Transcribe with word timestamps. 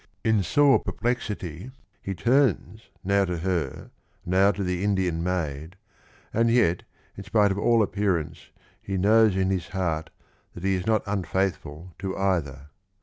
In 0.23 0.41
sore 0.41 0.79
perplexity 0.79 1.69
he 2.01 2.15
turns, 2.15 2.89
now 3.03 3.23
to 3.23 3.37
her, 3.37 3.91
now 4.25 4.49
to 4.51 4.63
the 4.63 4.83
Indian 4.83 5.21
maid, 5.23 5.75
and 6.33 6.49
yet 6.49 6.81
in 7.15 7.23
spite 7.23 7.51
of 7.51 7.59
all 7.59 7.83
appearance 7.83 8.49
he 8.81 8.97
knows 8.97 9.35
in 9.37 9.51
his 9.51 9.67
heart 9.67 10.09
that 10.55 10.63
he 10.63 10.73
is 10.73 10.87
not 10.87 11.03
unfaithful 11.05 11.93
to 11.99 12.17
either. 12.17 12.71